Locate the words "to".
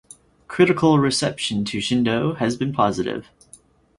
1.65-1.77